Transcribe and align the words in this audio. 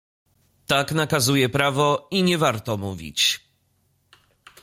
"Tak 0.67 0.91
nakazuje 0.91 1.49
prawo 1.49 2.07
i 2.11 2.23
nie 2.23 2.37
warto 2.37 2.77
mówić." 2.77 3.39